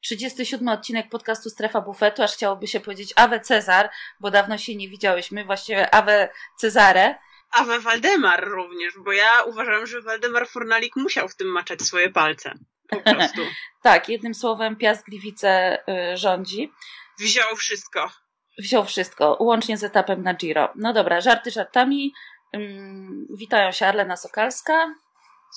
[0.00, 4.88] 37 odcinek podcastu Strefa Bufetu, aż chciałoby się powiedzieć Awe Cezar, bo dawno się nie
[4.88, 7.18] widziałyśmy, właściwie Awe Cezare.
[7.50, 12.54] Awe Waldemar również, bo ja uważam, że Waldemar Fornalik musiał w tym maczać swoje palce.
[12.88, 13.40] Po prostu.
[13.82, 15.78] tak, jednym słowem Piast Gliwice
[16.12, 16.72] y, rządzi.
[17.18, 18.10] Wziął wszystko.
[18.58, 20.72] Wziął wszystko, łącznie z etapem na Giro.
[20.76, 22.12] No dobra, żarty żartami.
[22.52, 24.94] Um, witają się Arlena Sokalska.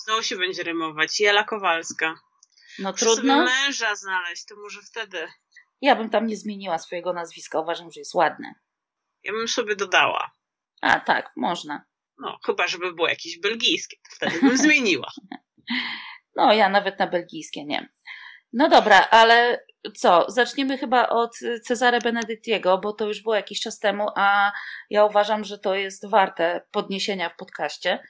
[0.06, 1.20] Znowu się będzie rymować.
[1.20, 2.16] Jela Kowalska.
[2.80, 3.34] No Muszę trudno.
[3.34, 5.28] sobie męża znaleźć, to może wtedy.
[5.82, 8.54] Ja bym tam nie zmieniła swojego nazwiska, uważam, że jest ładne.
[9.24, 10.32] Ja bym sobie dodała.
[10.82, 11.86] A tak, można.
[12.18, 15.12] No, chyba żeby było jakieś belgijskie, to wtedy bym zmieniła.
[16.36, 17.90] No, ja nawet na belgijskie nie.
[18.54, 19.66] No dobra, ale
[19.96, 20.26] co?
[20.28, 24.52] Zaczniemy chyba od Cezare Benedettiego, bo to już było jakiś czas temu, a
[24.90, 28.04] ja uważam, że to jest warte podniesienia w podcaście,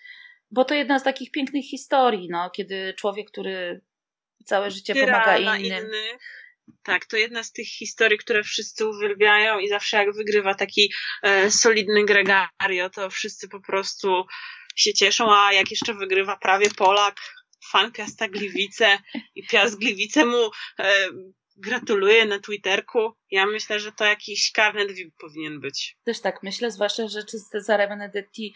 [0.52, 3.81] bo to jedna z takich pięknych historii, no, kiedy człowiek, który
[4.44, 5.86] całe życie pomaga innym.
[5.86, 6.18] Innych.
[6.84, 11.52] Tak, to jedna z tych historii, które wszyscy uwielbiają i zawsze jak wygrywa taki e,
[11.52, 14.25] solidny Gregario, to wszyscy po prostu
[14.75, 17.16] się cieszą, a jak jeszcze wygrywa prawie Polak,
[17.72, 18.98] fan Piasta Gliwice
[19.36, 21.09] i Piast Gliwice mu e,
[21.58, 23.14] gratuluje na Twitterku.
[23.31, 25.98] Ja myślę, że to jakiś karnet VIP powinien być.
[26.03, 28.53] Też tak myślę, zwłaszcza, że Cezare Benedetti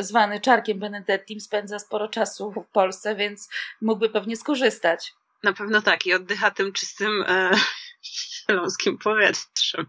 [0.00, 3.48] zwany Czarkiem Benedettim spędza sporo czasu w Polsce, więc
[3.80, 5.14] mógłby pewnie skorzystać.
[5.42, 7.50] Na pewno tak i oddycha tym czystym e,
[8.02, 9.86] śląskim powietrzem.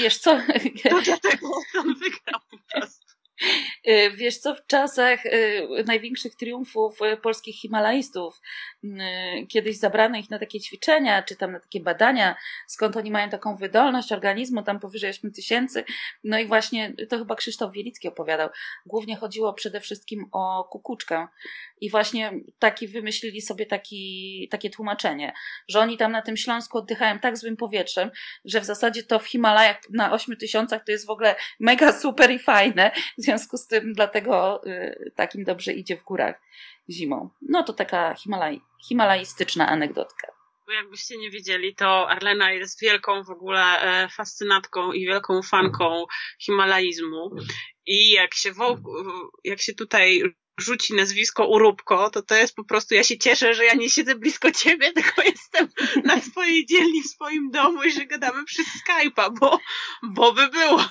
[0.00, 0.40] Wiesz co?
[0.90, 3.09] To dlatego on wygrał po prostu.
[3.88, 8.40] Y, wiesz co, w czasach y, największych triumfów y, polskich himalaistów,
[9.48, 13.56] kiedyś zabrano ich na takie ćwiczenia, czy tam na takie badania, skąd oni mają taką
[13.56, 15.84] wydolność organizmu, tam powyżej 8 tysięcy.
[16.24, 18.48] No i właśnie to chyba Krzysztof Wielicki opowiadał.
[18.86, 21.26] Głównie chodziło przede wszystkim o kukuczkę.
[21.80, 25.32] I właśnie taki wymyślili sobie taki, takie tłumaczenie,
[25.68, 28.10] że oni tam na tym Śląsku oddychają tak złym powietrzem,
[28.44, 32.30] że w zasadzie to w Himalajach na 8 tysiącach to jest w ogóle mega super
[32.30, 32.90] i fajne.
[33.30, 36.40] Związku z tym dlatego y, takim dobrze idzie w górach
[36.90, 37.30] zimą.
[37.42, 40.32] No to taka Himalaj, himalajstyczna anegdotka.
[40.66, 46.04] Bo jakbyście nie wiedzieli, to Arlena jest wielką w ogóle e, fascynatką i wielką fanką
[46.40, 47.30] himalaizmu.
[47.86, 48.52] I jak się,
[49.44, 50.22] jak się tutaj
[50.60, 54.14] rzuci nazwisko Uróbko, to to jest po prostu, ja się cieszę, że ja nie siedzę
[54.14, 55.68] blisko ciebie, tylko jestem
[56.04, 59.58] na swojej dzielni, w swoim domu i że gadamy przez Skype'a, bo,
[60.02, 60.84] bo by było.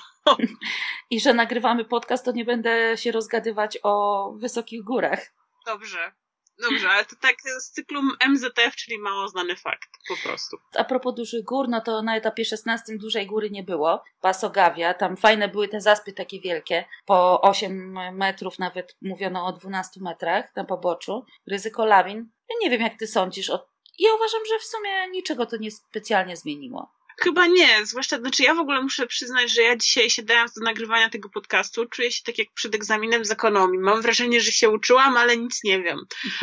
[1.10, 5.32] I że nagrywamy podcast, to nie będę się rozgadywać o wysokich górach.
[5.66, 6.12] Dobrze.
[6.60, 10.56] Dobrze, ale to tak z cyklu MZF, czyli mało znany fakt, po prostu.
[10.74, 14.02] A propos dużych gór, no to na etapie 16 dużej góry nie było.
[14.20, 20.00] Pasogawia, tam fajne były te zaspy takie wielkie, po 8 metrów, nawet mówiono o 12
[20.00, 21.24] metrach na poboczu.
[21.46, 22.30] Ryzyko lawin.
[22.50, 23.50] Ja nie wiem, jak ty sądzisz.
[23.50, 23.68] O...
[23.98, 26.92] Ja uważam, że w sumie niczego to nie specjalnie zmieniło.
[27.22, 31.10] Chyba nie, zwłaszcza, znaczy ja w ogóle muszę przyznać, że ja dzisiaj siadając do nagrywania
[31.10, 33.78] tego podcastu, czuję się tak jak przed egzaminem z ekonomii.
[33.78, 35.98] Mam wrażenie, że się uczyłam, ale nic nie wiem.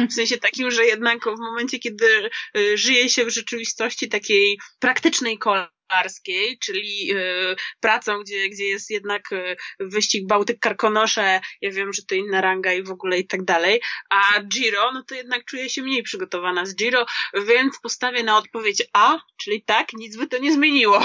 [0.09, 5.37] W sensie takim, że jednak w momencie, kiedy y, żyje się w rzeczywistości takiej praktycznej
[5.37, 11.93] kolei, kolarskiej, czyli y, pracą, gdzie, gdzie jest jednak y, wyścig Bałtyk Karkonosze, ja wiem,
[11.93, 15.45] że to inna ranga i w ogóle i tak dalej, a Giro, no to jednak
[15.45, 17.05] czuję się mniej przygotowana z Giro,
[17.47, 20.99] więc postawię na odpowiedź A, czyli tak, nic by to nie zmieniło.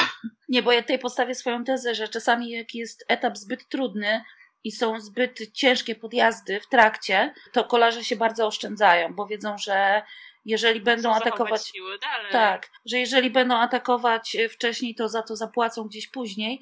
[0.49, 4.25] Nie, bo ja tutaj postawię swoją tezę, że czasami jak jest etap zbyt trudny,
[4.65, 10.03] i są zbyt ciężkie podjazdy w trakcie, to kolarze się bardzo oszczędzają, bo wiedzą, że
[10.45, 11.67] jeżeli będą atakować.
[11.67, 12.33] Siły dalej.
[12.33, 16.61] Tak, że jeżeli będą atakować e, wcześniej, to za to zapłacą gdzieś później.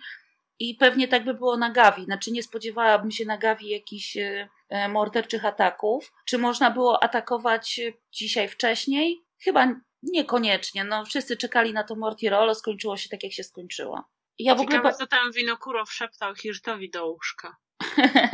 [0.58, 2.04] I pewnie tak by było na Gavi.
[2.04, 6.12] Znaczy, nie spodziewałabym się na Gavi jakichś e, e, morderczych ataków.
[6.24, 7.80] Czy można było atakować
[8.12, 9.24] dzisiaj wcześniej?
[9.44, 10.84] Chyba niekoniecznie.
[10.84, 14.04] No, wszyscy czekali na to Mortirolo, skończyło się tak, jak się skończyło.
[14.38, 14.94] Ja w ogóle.
[14.94, 17.56] co tam Winokurow szeptał Hirtowi do łóżka.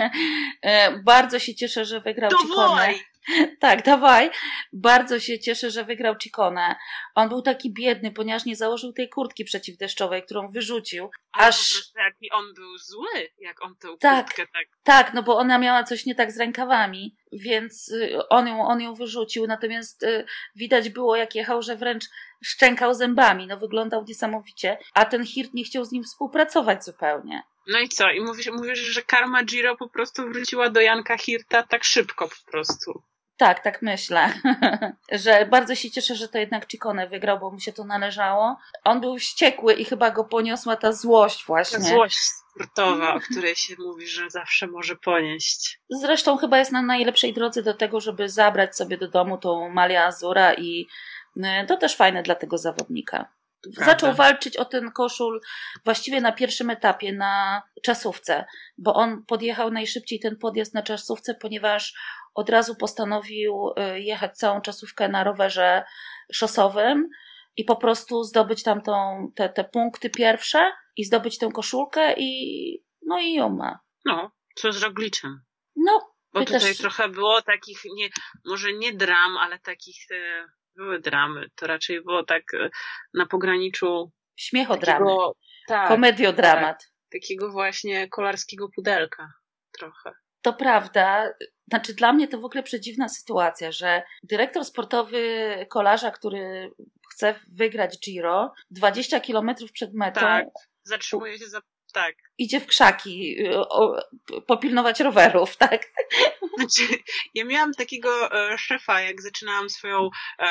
[1.04, 2.94] Bardzo się cieszę, że wygrał Cikonę.
[3.60, 4.30] Tak, dawaj.
[4.72, 6.76] Bardzo się cieszę, że wygrał Cikonę.
[7.14, 11.10] On był taki biedny, ponieważ nie założył tej kurtki przeciwdeszczowej, którą wyrzucił.
[11.32, 14.66] Aż jaki on był zły, jak on tę tak, kurtkę tak.
[14.82, 18.80] Tak, no bo ona miała coś nie tak z rękawami, więc y, on ją, on
[18.80, 19.46] ją wyrzucił.
[19.46, 20.24] Natomiast y,
[20.56, 22.04] widać było, jak jechał, że wręcz
[22.44, 23.46] szczękał zębami.
[23.46, 24.78] No wyglądał niesamowicie.
[24.94, 27.42] A ten Hirt nie chciał z nim współpracować zupełnie.
[27.66, 28.10] No i co?
[28.10, 32.50] I mówisz, mówisz, że karma Giro po prostu wróciła do Janka Hirta tak szybko po
[32.50, 33.02] prostu.
[33.36, 34.32] Tak, tak myślę.
[35.12, 38.56] że bardzo się cieszę, że to jednak Ciccone wygrał, bo mu się to należało.
[38.84, 41.78] On był wściekły i chyba go poniosła ta złość właśnie.
[41.78, 45.80] Ta złość sportowa, o której się mówi, że zawsze może ponieść.
[45.90, 50.04] Zresztą chyba jest na najlepszej drodze do tego, żeby zabrać sobie do domu tą Malię
[50.04, 50.86] Azura i
[51.44, 53.28] E, to też fajne dla tego zawodnika.
[53.62, 53.84] Prawda.
[53.84, 55.40] Zaczął walczyć o ten koszul
[55.84, 58.44] właściwie na pierwszym etapie, na czasówce,
[58.78, 61.94] bo on podjechał najszybciej ten podjazd na czasówce, ponieważ
[62.36, 65.84] od razu postanowił y, jechać całą czasówkę na rowerze
[66.32, 67.08] szosowym
[67.56, 72.84] i po prostu zdobyć tam tą, te, te punkty pierwsze i zdobyć tę koszulkę i
[73.06, 73.78] no i ją ma.
[74.04, 75.40] No, co z Rogliczem?
[75.76, 78.08] No, Bo tutaj też- trochę było takich, nie,
[78.44, 80.44] może nie dram, ale takich e,
[80.76, 81.50] były dramy.
[81.54, 82.70] To raczej było tak e,
[83.14, 85.36] na pograniczu śmiechodramy, takiego,
[85.68, 86.92] tak, komediodramat.
[87.12, 89.32] takiego właśnie kolarskiego pudelka
[89.78, 90.12] trochę.
[90.42, 91.32] To prawda.
[91.68, 96.70] Znaczy, dla mnie to w ogóle przedziwna sytuacja, że dyrektor sportowy kolarza, który
[97.12, 100.46] chce wygrać Giro, 20 kilometrów przed metą Tak.
[100.82, 101.60] Zatrzymuje się za...
[101.92, 102.14] Tak.
[102.38, 103.96] idzie w krzaki y, o,
[104.46, 105.82] popilnować rowerów, tak?
[106.56, 106.82] Znaczy,
[107.34, 110.46] ja miałam takiego e, szefa, jak zaczynałam swoją e,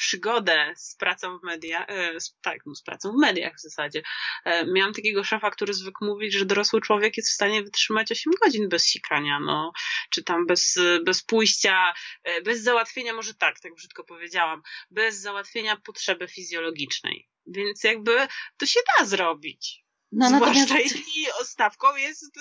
[0.00, 4.02] przygodę z pracą w mediach, e, tak, no, z pracą w mediach w zasadzie.
[4.44, 8.32] E, miałam takiego szefa, który zwykł mówić, że dorosły człowiek jest w stanie wytrzymać 8
[8.42, 9.72] godzin bez sikania, no,
[10.10, 11.94] czy tam bez, bez pójścia,
[12.24, 17.28] e, bez załatwienia, może tak, tak brzydko powiedziałam, bez załatwienia potrzeby fizjologicznej.
[17.46, 19.84] Więc jakby to się da zrobić.
[20.12, 22.38] No Zwłaszcza natomiast jeśli ostawką jest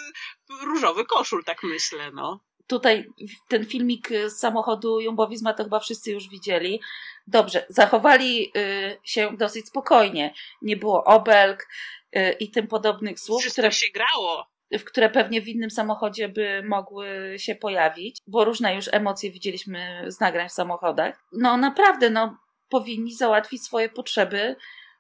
[0.62, 2.49] różowy koszul, tak myślę, no.
[2.70, 3.10] Tutaj
[3.48, 6.82] ten filmik z samochodu Jumbowizma to chyba wszyscy już widzieli.
[7.28, 10.34] Dobrze, zachowali y, się dosyć spokojnie.
[10.62, 11.68] Nie było obelg
[12.16, 14.48] y, i tym podobnych słów, Wszystko które się grało.
[14.80, 20.04] w które pewnie w innym samochodzie by mogły się pojawić, bo różne już emocje widzieliśmy
[20.08, 21.24] z nagrań w samochodach.
[21.32, 22.38] No naprawdę, no
[22.70, 24.56] powinni załatwić swoje potrzeby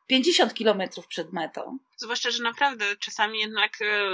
[0.09, 1.77] 50 kilometrów przed metą.
[1.97, 4.09] Zwłaszcza, że naprawdę czasami jednak e,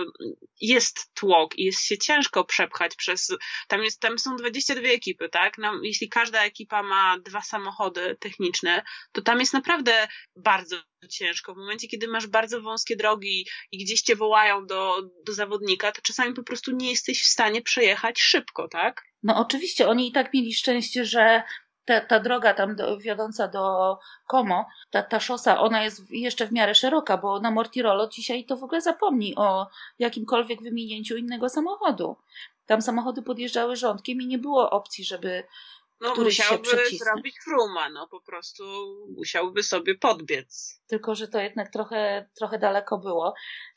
[0.62, 3.34] jest tłok i jest się ciężko przepchać przez.
[3.68, 5.58] Tam, jest, tam są 22 ekipy, tak?
[5.58, 10.78] No, jeśli każda ekipa ma dwa samochody techniczne, to tam jest naprawdę bardzo
[11.10, 11.54] ciężko.
[11.54, 16.02] W momencie, kiedy masz bardzo wąskie drogi i gdzieś cię wołają do, do zawodnika, to
[16.02, 19.04] czasami po prostu nie jesteś w stanie przejechać szybko, tak?
[19.24, 21.44] No oczywiście, oni i tak mieli szczęście, że
[21.86, 23.98] ta, ta droga tam do, wiodąca do
[24.28, 28.58] Como, ta, ta szosa, ona jest jeszcze w miarę szeroka, bo na Mortirolo dzisiaj to
[28.58, 29.68] w ogóle zapomni o
[30.00, 32.18] jakimkolwiek wyminięciu innego samochodu.
[32.66, 35.44] Tam samochody podjeżdżały rządkiem i nie było opcji, żeby
[36.02, 37.00] No, Któryś się musiałby przecisnąć.
[37.00, 38.64] zrobić fruma, no po prostu
[39.18, 40.82] musiałby sobie podbiec.
[40.88, 43.34] tylko że to jednak trochę, trochę daleko było.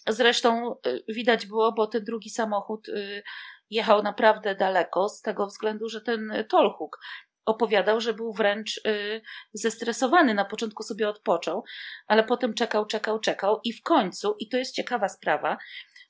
[0.09, 3.23] Zresztą y, widać było, bo ten drugi samochód y,
[3.71, 6.99] jechał naprawdę daleko, z tego względu, że ten Tolhuk
[7.49, 9.23] opowiadał, że był wręcz y,
[9.53, 10.35] zestresowany.
[10.35, 11.65] Na początku sobie odpoczął,
[12.07, 15.57] ale potem czekał, czekał, czekał i w końcu, i to jest ciekawa sprawa,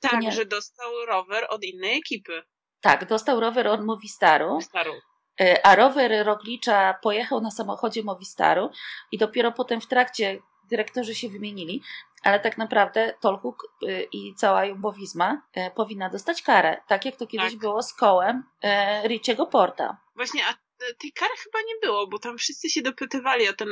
[0.01, 0.31] Tak, Nie.
[0.31, 2.43] że dostał rower od innej ekipy.
[2.81, 4.91] tak, dostał rower od Movistaru, Starą.
[5.41, 8.69] Y, a rower Roglicza pojechał na samochodzie Movistaru
[9.11, 10.39] i dopiero potem w trakcie
[10.69, 11.81] dyrektorzy się wymienili,
[12.23, 17.27] ale tak naprawdę Tolhuk y, i cała Jumbowizma y, powinna dostać karę, tak jak to
[17.27, 17.59] kiedyś Tak.
[17.59, 18.43] było z kołem
[19.07, 19.97] Richiego Porta.
[20.15, 20.53] Właśnie, a
[20.99, 23.69] tej kary chyba nie było, bo tam wszyscy się dopytywali o ten,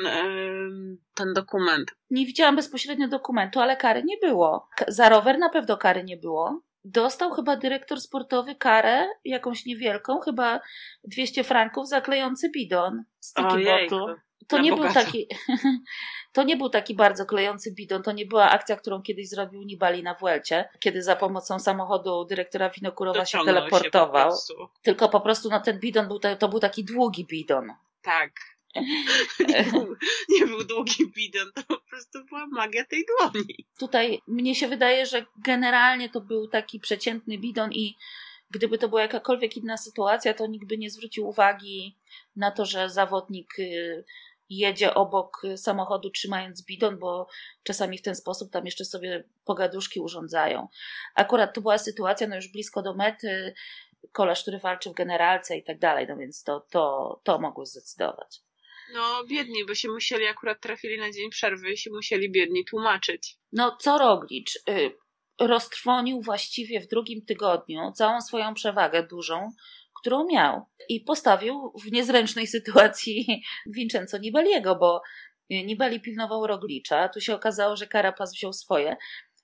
[1.13, 1.95] ten dokument.
[2.09, 4.69] Nie widziałam bezpośrednio dokumentu, ale kary nie było.
[4.88, 6.62] Za rower na pewno kary nie było.
[6.83, 10.62] Dostał chyba dyrektor sportowy karę, jakąś niewielką, chyba
[11.04, 14.00] 200 franków za klejący bidon z tiki Ojejku.
[14.00, 14.15] botu.
[14.47, 15.27] To nie, był taki,
[16.33, 20.03] to nie był taki bardzo klejący bidon, to nie była akcja, którą kiedyś zrobił Nibali
[20.03, 24.23] na Vuelcie, kiedy za pomocą samochodu dyrektora Winokurowa się teleportował.
[24.23, 24.53] po prostu.
[24.81, 27.73] Tylko po prostu no, ten bidon był, to był taki długi bidon.
[28.01, 28.31] Tak.
[29.49, 29.95] nie, był,
[30.29, 33.65] nie był długi bidon, to po prostu była magia tej dłoni.
[33.79, 37.95] Tutaj mnie się wydaje, że generalnie to był taki przeciętny bidon i
[38.49, 41.95] gdyby to była jakakolwiek inna sytuacja, to nikt by nie zwrócił uwagi
[42.35, 44.03] na to, że zawodnik y,
[44.49, 47.27] jedzie obok samochodu trzymając bidon, bo
[47.63, 50.68] czasami w ten sposób tam jeszcze sobie pogaduszki urządzają.
[51.16, 53.54] Akurat to była sytuacja no już blisko do mety,
[54.11, 58.42] kolarz, który walczy w generalce i tak dalej, no więc to, to, to mogło zdecydować.
[58.94, 63.37] No, biedni, bo się musieli, akurat trafili na dzień przerwy się musieli biedni tłumaczyć.
[63.51, 64.59] No, co Roglicz?
[64.69, 64.92] Y,
[65.39, 69.51] roztrwonił właściwie w drugim tygodniu całą swoją przewagę dużą,
[70.01, 70.66] którą miał.
[70.89, 73.42] I postawił w niezręcznej sytuacji
[73.75, 75.01] Vincenzo Nibaliego, bo
[75.51, 77.09] y, Nibali pilnował Roglicza.
[77.09, 78.97] Tu się okazało, że Carapaz wziął swoje.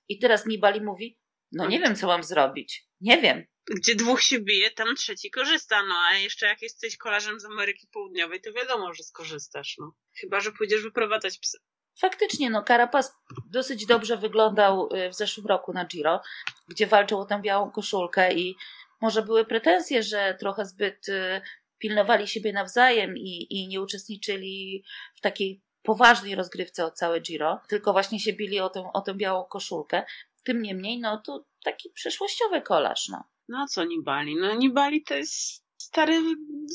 [0.08, 1.18] I teraz Nibali mówi,
[1.52, 2.86] no nie wiem, co mam zrobić.
[3.00, 3.44] Nie wiem.
[3.66, 7.86] Gdzie dwóch się bije, tam trzeci korzysta, no a jeszcze jak jesteś kolarzem z Ameryki
[7.92, 9.94] Południowej, to wiadomo, że skorzystasz, no.
[10.20, 11.58] Chyba, że pójdziesz wyprowadzać psy.
[12.00, 13.14] Faktycznie, no Carapaz
[13.50, 16.22] dosyć dobrze wyglądał y, w zeszłym roku na Giro,
[16.68, 18.56] gdzie walczył o tę białą koszulkę i
[19.04, 21.40] może były pretensje, że trochę zbyt y,
[21.78, 24.84] pilnowali siebie nawzajem i, i nie uczestniczyli
[25.14, 29.14] w takiej poważnej rozgrywce o całe Giro, tylko właśnie się bili o tę, o tę
[29.14, 30.04] białą koszulkę.
[30.44, 33.24] Tym niemniej, no to taki przeszłościowy kolaż, no.
[33.48, 34.36] No co Nibali?
[34.36, 36.22] No Nibali to jest stary,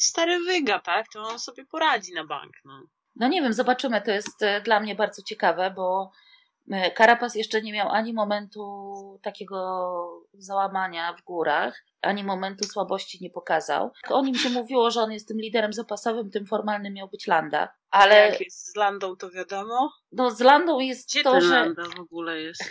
[0.02, 1.06] stary wyga, tak?
[1.14, 2.84] To on sobie poradzi na bank, no.
[3.16, 4.02] No nie wiem, zobaczymy.
[4.02, 6.12] To jest e, dla mnie bardzo ciekawe, bo
[6.96, 13.30] Karapas e, jeszcze nie miał ani momentu takiego załamania w górach, ani momentu słabości nie
[13.30, 13.92] pokazał.
[14.10, 17.74] O nim się mówiło, że on jest tym liderem zapasowym, tym formalnym miał być Landa.
[17.92, 19.92] Ale jak jest z Landą, to wiadomo.
[20.12, 22.64] No z Landą jest Gdzie to, ten że Landa w ogóle jest?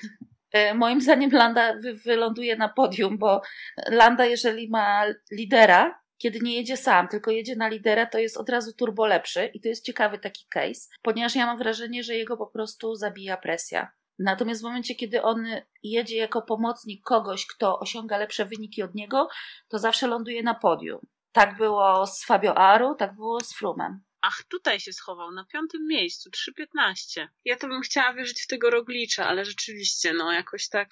[0.53, 3.43] E, moim zdaniem Landa wy wyląduje na podium, bo
[3.91, 8.49] Landa, jeżeli ma lidera, kiedy nie jedzie sam, tylko jedzie na lidera, to jest od
[8.49, 12.37] razu turbo lepszy i to jest ciekawy taki case, ponieważ ja mam wrażenie, że jego
[12.37, 13.93] po prostu zabija presja.
[14.19, 15.47] Natomiast w momencie, kiedy on
[15.83, 19.29] jedzie jako pomocnik kogoś, kto osiąga lepsze wyniki od niego,
[19.69, 21.01] to zawsze ląduje na podium.
[21.33, 24.01] Tak było z Fabio Aru, tak było z Frumem.
[24.21, 27.29] Ach, tutaj się schował, na piątym miejscu, 3.15.
[27.45, 30.89] Ja to bym chciała wierzyć w tego Roglicza, ale rzeczywiście, no jakoś tak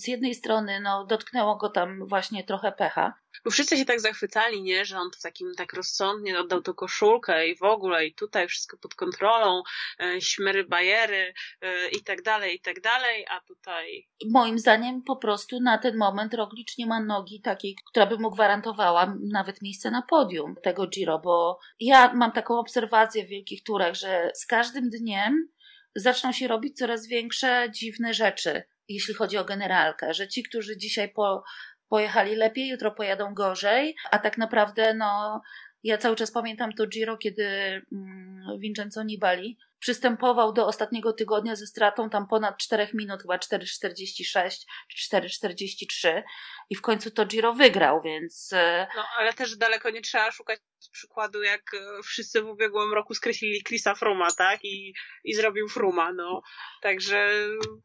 [0.00, 3.14] z jednej strony no, dotknęło go tam właśnie trochę pecha.
[3.44, 7.48] Bo wszyscy się tak zachwycali, nie, że on w takim tak rozsądnie oddał tą koszulkę
[7.48, 9.62] i w ogóle i tutaj wszystko pod kontrolą,
[10.00, 14.08] e, śmery bajery e, i tak dalej, i tak dalej, a tutaj...
[14.30, 18.30] Moim zdaniem po prostu na ten moment Roglicz nie ma nogi takiej, która by mu
[18.30, 23.94] gwarantowała nawet miejsce na podium tego Giro, bo ja mam taką obserwację w wielkich turach,
[23.94, 25.48] że z każdym dniem
[25.94, 28.62] zaczną się robić coraz większe dziwne rzeczy
[28.94, 31.44] jeśli chodzi o generalkę, że ci, którzy dzisiaj po,
[31.88, 35.40] pojechali lepiej, jutro pojadą gorzej, a tak naprawdę no
[35.84, 37.46] ja cały czas pamiętam to Giro, kiedy
[37.92, 44.50] mm, Vincenzo Nibali przystępował do ostatniego tygodnia ze stratą tam ponad 4 minut, chyba 4,46
[44.88, 46.22] czy 4,43
[46.70, 48.52] i w końcu to Giro wygrał, więc...
[48.52, 50.60] E, no, ale też daleko nie trzeba szukać
[50.92, 54.64] przykładu, jak e, wszyscy w ubiegłym roku skreślili Chrisa Fruma, tak?
[54.64, 54.94] I,
[55.24, 56.42] i zrobił Fruma, no.
[56.82, 57.28] Także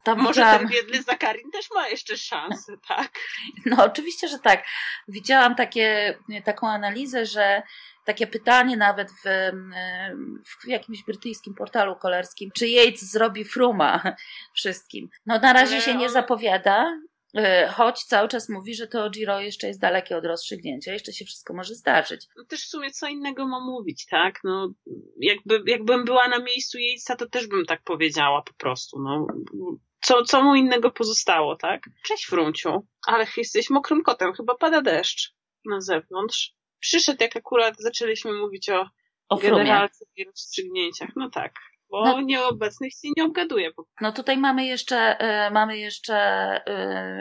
[0.04, 0.58] Tam może widziałam...
[0.58, 3.18] ten biedny Zakarin też ma jeszcze szansę, tak?
[3.66, 4.64] No, oczywiście, że tak.
[5.08, 7.62] Widziałam takie, taką analizę, że
[8.06, 9.24] takie pytanie nawet w,
[10.64, 14.02] w jakimś brytyjskim portalu kolerskim, czy Yates zrobi Fruma
[14.56, 15.08] wszystkim.
[15.26, 17.00] No na razie się nie zapowiada,
[17.34, 21.24] e, choć cały czas mówi, że to Giro jeszcze jest dalekie od rozstrzygnięcia, jeszcze się
[21.24, 22.26] wszystko może zdarzyć.
[22.36, 24.40] No też w sumie co innego ma mówić, tak?
[24.44, 24.68] No,
[25.20, 29.26] jakby, jakbym była na miejscu Yatesa, to też bym tak powiedziała po prostu, no.
[30.00, 31.82] Co, co mu innego pozostało, tak?
[32.04, 35.34] Cześć Frunciu, ale jesteś mokrym kotem, chyba pada deszcz
[35.64, 38.88] na zewnątrz przyszedł, jak akurat zaczęliśmy mówić o,
[39.28, 41.10] o generalce i rozstrzygnięciach.
[41.16, 41.52] No tak.
[41.90, 43.70] Bo no, nieobecnych się nie obgaduje.
[44.00, 45.16] No tutaj mamy jeszcze,
[45.46, 46.16] y, mamy jeszcze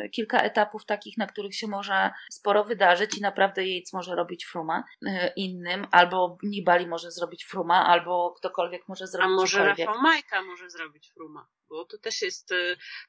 [0.05, 4.45] y, kilka etapów takich, na których się może sporo wydarzyć i naprawdę Yates może robić
[4.45, 9.87] fruma y, innym, albo Nibali może zrobić fruma, albo ktokolwiek może zrobić A może cokolwiek.
[9.87, 12.49] Rafał Majka może zrobić fruma, bo to też jest,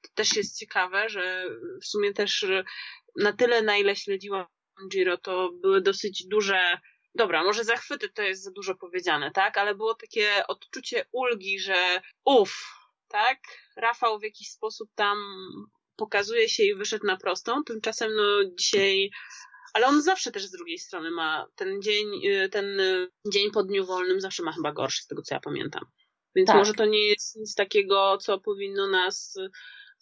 [0.02, 1.44] to też jest ciekawe, że
[1.82, 2.46] w sumie też
[3.20, 4.46] na tyle, na ile śledziłam
[4.90, 6.78] Giro to były dosyć duże,
[7.14, 9.58] dobra, może zachwyty to jest za dużo powiedziane, tak?
[9.58, 12.54] Ale było takie odczucie ulgi, że uff,
[13.08, 13.38] tak?
[13.76, 15.18] Rafał w jakiś sposób tam
[15.96, 17.64] pokazuje się i wyszedł na prostą.
[17.64, 18.24] Tymczasem, no
[18.58, 19.10] dzisiaj
[19.76, 22.80] ale on zawsze też z drugiej strony ma ten dzień, y, ten
[23.32, 25.84] dzień po dniu wolnym zawsze ma chyba gorszy, z tego co ja pamiętam.
[26.34, 26.56] Więc tak.
[26.56, 29.38] może to nie jest nic takiego, co powinno nas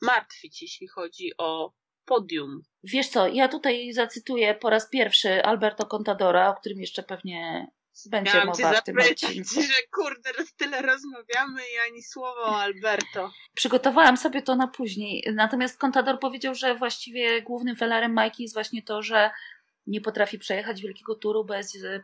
[0.03, 1.73] martwić, jeśli chodzi o
[2.05, 2.63] podium.
[2.85, 7.67] Wiesz co, ja tutaj zacytuję po raz pierwszy Alberto Contadora, o którym jeszcze pewnie
[8.07, 9.63] będzie Miałam mowa w tym odcinku.
[9.63, 13.31] że kurde, tyle rozmawiamy i ani słowo o Alberto.
[13.55, 15.25] Przygotowałam sobie to na później.
[15.35, 19.31] Natomiast Contador powiedział, że właściwie głównym felarem Majki jest właśnie to, że
[19.87, 22.01] nie potrafi przejechać wielkiego turu bez e,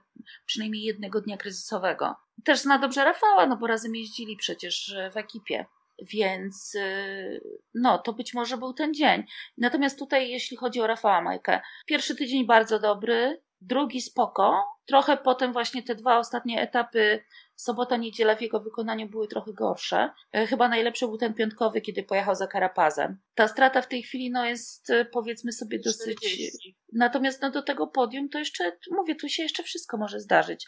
[0.47, 2.17] przynajmniej jednego dnia kryzysowego.
[2.45, 5.67] Też zna dobrze Rafała, no bo razem jeździli przecież w ekipie.
[6.03, 7.41] Więc y,
[7.75, 9.25] no, to być może był ten dzień.
[9.59, 14.65] Natomiast tutaj, jeśli chodzi o Rafała Majkę, pierwszy tydzień bardzo dobry, drugi spoko.
[14.87, 20.11] Trochę potem właśnie te dwa ostatnie etapy, sobota, niedziela w jego wykonaniu były trochę gorsze.
[20.33, 23.19] E, chyba najlepszy był ten piątkowy, kiedy pojechał za Karapazem.
[23.35, 26.17] Ta strata w tej chwili no jest e, powiedzmy sobie dosyć...
[26.19, 26.77] 40.
[26.93, 30.67] Natomiast no do tego podium to jeszcze, mówię, tu się jeszcze wszystko może zdarzyć.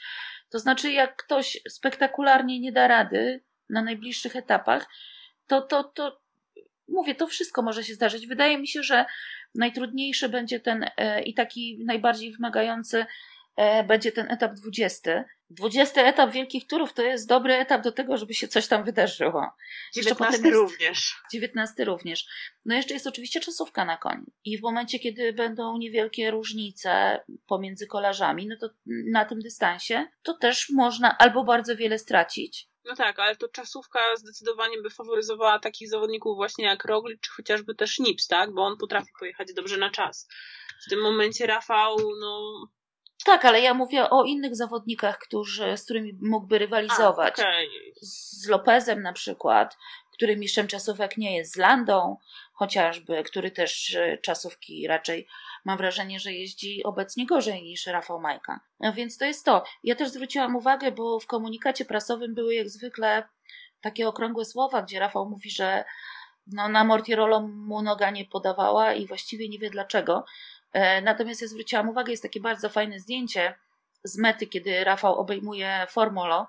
[0.51, 4.87] To znaczy jak ktoś spektakularnie nie da rady na najbliższych etapach,
[5.53, 6.21] to, to, to
[6.89, 8.27] mówię, to wszystko może się zdarzyć.
[8.27, 9.05] Wydaje mi się, że
[9.55, 13.07] najtrudniejszy będzie ten e, i taki najbardziej wymagający
[13.57, 18.17] e, będzie ten etap 20, 20 etap wielkich turów to jest dobry etap do tego,
[18.17, 19.51] żeby się coś tam wydarzyło.
[19.95, 21.15] 19 również.
[21.33, 22.27] 19 również.
[22.65, 24.27] No jeszcze jest oczywiście czasówka na koniu.
[24.45, 28.69] I w momencie, kiedy będą niewielkie różnice pomiędzy kolarzami, no to
[29.13, 34.17] na tym dystansie to też można albo bardzo wiele stracić, no tak, ale to czasówka
[34.17, 38.55] zdecydowanie by faworyzowała takich zawodników właśnie jak Roglic, czy chociażby też Nips, tak?
[38.55, 40.29] Bo on potrafi pojechać dobrze na czas.
[40.87, 42.63] W tym momencie Rafał, no...
[43.25, 47.39] Tak, ale ja mówię o innych zawodnikach, którzy, z którymi mógłby rywalizować.
[47.39, 47.67] A, okay.
[48.03, 49.77] Z Lopezem na przykład,
[50.23, 52.17] który mistrzem czasówek nie jest, z Landą
[52.53, 55.27] chociażby, który też e, czasówki raczej
[55.65, 58.61] mam wrażenie, że jeździ obecnie gorzej niż Rafał Majka.
[58.81, 59.65] No więc to jest to.
[59.85, 63.29] Ja też zwróciłam uwagę, bo w komunikacie prasowym były jak zwykle
[63.81, 65.85] takie okrągłe słowa, gdzie Rafał mówi, że
[66.47, 70.25] no, na Mortirolo mu noga nie podawała i właściwie nie wie dlaczego.
[70.73, 73.55] E, natomiast ja zwróciłam uwagę, jest takie bardzo fajne zdjęcie
[74.05, 76.47] z mety, kiedy Rafał obejmuje Formulo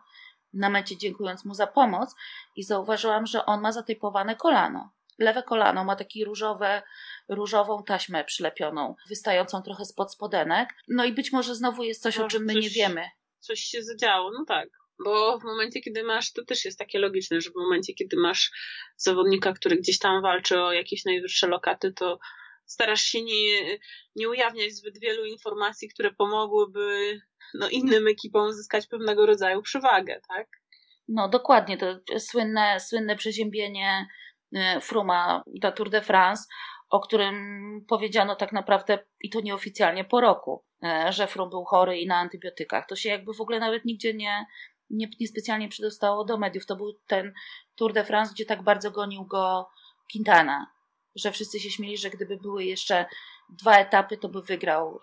[0.54, 2.16] na mecie, dziękując mu za pomoc
[2.56, 6.82] i zauważyłam, że on ma zatypowane kolano lewe kolano ma taki różowe,
[7.30, 10.70] różową taśmę przylepioną, wystającą trochę spod spodenek.
[10.88, 13.10] No i być może znowu jest coś, o czym my coś, nie wiemy.
[13.40, 14.70] Coś się zadziało, no tak.
[15.04, 18.52] Bo w momencie, kiedy masz, to też jest takie logiczne, że w momencie, kiedy masz
[18.98, 22.20] zawodnika, który gdzieś tam walczy o jakieś najwyższe lokaty, to
[22.74, 23.78] starasz się nie,
[24.16, 27.20] nie ujawniać zbyt wielu informacji, które pomogłyby
[27.54, 30.48] no, innym ekipom zyskać pewnego rodzaju przewagę, tak?
[31.08, 34.08] No dokładnie, to słynne, słynne przeziębienie
[34.54, 36.44] E, Fruma da Tour de France,
[36.90, 37.36] o którym
[37.88, 42.18] powiedziano tak naprawdę i to nieoficjalnie po roku, e, że Frum był chory i na
[42.18, 42.88] antybiotykach.
[42.88, 44.46] To się jakby w ogóle nawet nigdzie nie,
[44.90, 46.66] nie, nie specjalnie przedostało do mediów.
[46.66, 47.34] To był ten
[47.76, 49.70] Tour de France, gdzie tak bardzo gonił go
[50.12, 50.73] Quintana,
[51.16, 53.06] że wszyscy się śmieli, że gdyby były jeszcze
[53.50, 55.00] dwa etapy, to by wygrał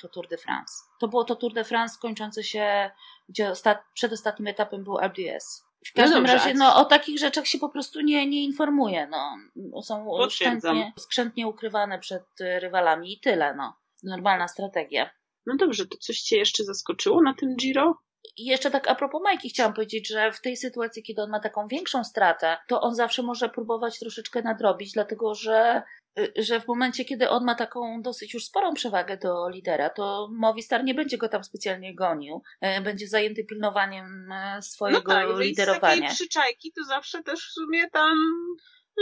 [0.00, 0.74] to Tour de France.
[1.00, 2.90] To było to Tour de France kończące się,
[3.28, 5.38] gdzie ostat, przedostatnim etapem był Alpe
[5.86, 9.06] w każdym no razie, no, o takich rzeczach się po prostu nie, nie informuje.
[9.06, 9.36] No.
[9.82, 13.54] Są skrzętnie, skrzętnie ukrywane przed rywalami i tyle.
[13.54, 13.76] No.
[14.02, 15.10] Normalna strategia.
[15.46, 17.98] No dobrze, to coś Cię jeszcze zaskoczyło na tym Giro?
[18.36, 21.40] I jeszcze tak a propos Majki chciałam powiedzieć, że w tej sytuacji, kiedy on ma
[21.40, 25.82] taką większą stratę, to on zawsze może próbować troszeczkę nadrobić, dlatego że
[26.18, 30.28] Y, że w momencie, kiedy on ma taką dosyć już sporą przewagę do lidera, to
[30.32, 32.42] Movistar nie będzie go tam specjalnie gonił.
[32.60, 35.96] E, będzie zajęty pilnowaniem e, swojego no tak, liderowania.
[35.96, 38.16] Z takiej przyczajki to zawsze też w sumie tam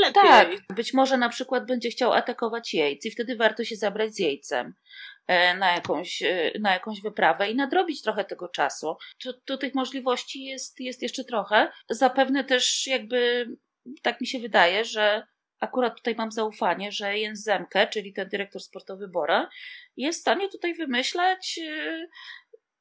[0.01, 0.23] lepiej.
[0.23, 4.19] Tak, być może na przykład będzie chciał atakować Jejc i wtedy warto się zabrać z
[4.19, 4.75] Jejcem
[5.27, 6.23] e, na jakąś,
[6.61, 8.97] na jakąś wyprawę i nadrobić trochę tego czasu.
[9.25, 11.73] To, to tych możliwości jest, jest jeszcze trochę.
[11.91, 13.47] Zapewne też jakby
[14.03, 15.27] tak mi się wydaje, że
[15.61, 19.49] akurat tutaj mam zaufanie, że Jens Zemke, czyli ten dyrektor sportowy Bora,
[19.97, 22.09] jest w stanie tutaj wymyślać y,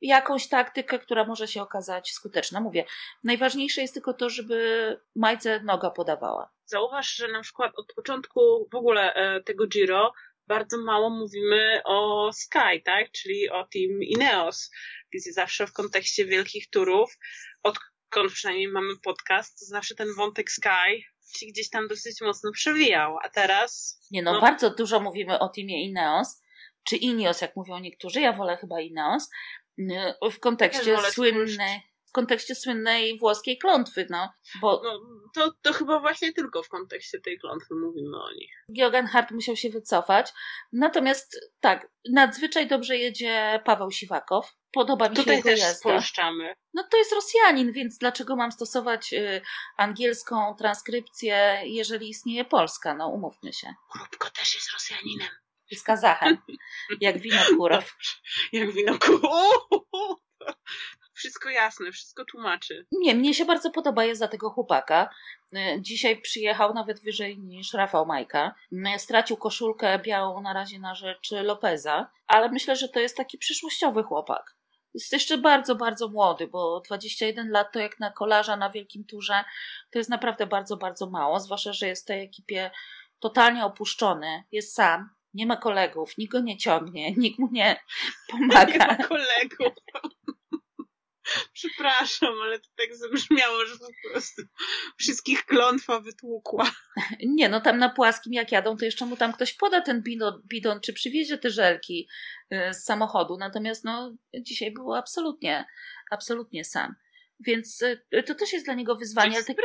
[0.07, 2.61] jakąś taktykę, która może się okazać skuteczna.
[2.61, 2.85] Mówię,
[3.23, 6.51] najważniejsze jest tylko to, żeby Majce noga podawała.
[6.65, 10.13] Zauważ, że na przykład od początku w ogóle e, tego Giro
[10.47, 13.11] bardzo mało mówimy o Sky, tak?
[13.11, 14.71] Czyli o team Ineos,
[15.13, 17.17] gdzie zawsze w kontekście wielkich turów,
[17.63, 21.05] odkąd przynajmniej mamy podcast, to zawsze ten wątek Sky
[21.37, 23.99] się gdzieś tam dosyć mocno przewijał, a teraz...
[24.11, 26.41] Nie no, no, bardzo dużo mówimy o teamie Ineos,
[26.83, 29.29] czy Ineos, jak mówią niektórzy, ja wolę chyba Ineos,
[30.31, 34.33] w kontekście słynnej w kontekście słynnej włoskiej klątwy, no.
[34.61, 34.81] Bo...
[34.83, 34.99] No,
[35.33, 38.51] to, to chyba właśnie tylko w kontekście tej klątwy mówimy o nich.
[38.77, 40.33] Georgen Hart musiał się wycofać.
[40.73, 44.53] Natomiast tak, nadzwyczaj dobrze jedzie Paweł Siwakow.
[44.71, 45.79] Podoba mi się Tutaj jego też jazda.
[45.79, 46.53] spolszczamy.
[46.73, 49.41] No to jest Rosjanin, więc dlaczego mam stosować y,
[49.77, 52.95] angielską transkrypcję, jeżeli istnieje polska?
[52.95, 53.73] No umówmy się.
[53.91, 55.27] Krupko też jest Rosjaninem.
[55.71, 56.37] Jest Kazachem.
[57.01, 57.97] Jak wino Kurow.
[58.51, 59.67] Jak wino Kurow.
[61.13, 62.85] Wszystko jasne, wszystko tłumaczy.
[62.91, 65.09] Nie, mnie się bardzo podoba jazda tego chłopaka.
[65.53, 68.55] Y, dzisiaj przyjechał nawet wyżej niż Rafał Majka.
[68.95, 73.37] Y, stracił koszulkę białą na razie na rzecz Lopeza, ale myślę, że to jest taki
[73.37, 74.55] przyszłościowy chłopak.
[74.93, 79.43] Jest jeszcze bardzo, bardzo młody, bo 21 lat to jak na kolarza na wielkim turze
[79.91, 82.71] to jest naprawdę bardzo, bardzo mało, zwłaszcza, że jest w tej ekipie
[83.19, 87.79] totalnie opuszczony, jest sam, nie ma kolegów, nikt go nie ciągnie, nikt mu nie
[88.29, 88.71] pomaga.
[88.71, 89.73] Nie ma kolegów.
[91.53, 94.41] Przepraszam, ale to tak zabrzmiało, że po prostu
[94.97, 96.71] wszystkich klątwa wytłukła.
[97.25, 100.41] Nie, no tam na płaskim jak jadą, to jeszcze mu tam ktoś poda ten bidon,
[100.47, 102.07] bidon czy przywiezie te żelki
[102.53, 103.37] y, z samochodu.
[103.37, 105.65] Natomiast no dzisiaj było absolutnie,
[106.11, 106.95] absolutnie sam.
[107.39, 109.35] Więc y, to też jest dla niego wyzwanie.
[109.35, 109.55] Ale tak,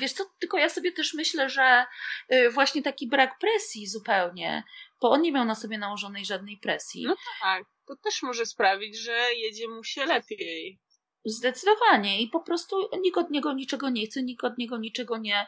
[0.00, 1.86] wiesz co, tylko ja sobie też myślę, że
[2.32, 4.64] y, właśnie taki brak presji zupełnie,
[5.00, 7.04] bo on nie miał na sobie nałożonej żadnej presji.
[7.06, 10.80] No tak to też może sprawić, że jedzie mu się lepiej.
[11.24, 12.22] Zdecydowanie.
[12.22, 15.46] I po prostu nikt od niego niczego nie chce, nikt od niego niczego nie,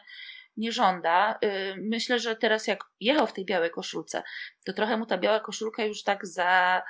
[0.57, 1.39] nie żąda.
[1.43, 4.23] Y, myślę, że teraz jak jechał w tej białej koszulce,
[4.65, 6.81] to trochę mu ta biała koszulka już tak za,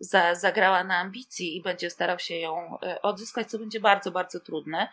[0.00, 4.40] za, zagrała na ambicji i będzie starał się ją y, odzyskać, co będzie bardzo, bardzo
[4.40, 4.88] trudne.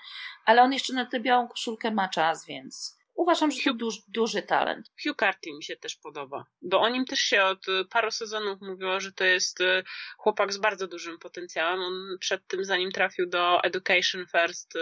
[0.46, 4.42] Ale on jeszcze na tę białą koszulkę ma czas, więc Uważam, że to duży, duży
[4.42, 4.92] talent.
[5.04, 8.62] Hugh Carty mi się też podoba, bo o nim też się od y, paru sezonów
[8.62, 9.84] mówiło, że to jest y,
[10.18, 11.80] chłopak z bardzo dużym potencjałem.
[11.80, 14.74] On przed tym, zanim trafił do Education First,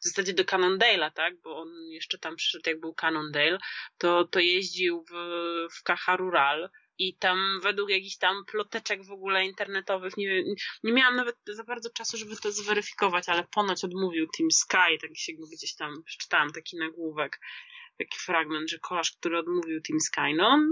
[0.00, 3.58] w zasadzie do Cannondale'a, tak, bo on jeszcze tam przyszedł, jak był Cannondale,
[3.98, 5.14] to, to jeździł w,
[5.72, 10.44] w Caja Rural, i tam według jakichś tam ploteczek w ogóle internetowych, nie,
[10.82, 15.10] nie miałam nawet za bardzo czasu, żeby to zweryfikować, ale ponoć odmówił Team Sky, tak
[15.14, 17.40] się gdzieś tam przeczytałam taki nagłówek,
[17.98, 20.68] taki fragment, że kolarz, który odmówił Team Sky, no on